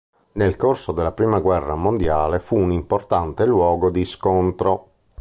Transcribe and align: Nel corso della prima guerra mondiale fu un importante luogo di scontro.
Nel 0.31 0.55
corso 0.55 0.93
della 0.93 1.11
prima 1.11 1.37
guerra 1.37 1.75
mondiale 1.75 2.39
fu 2.39 2.55
un 2.57 2.71
importante 2.71 3.45
luogo 3.45 3.91
di 3.91 4.03
scontro. 4.03 4.87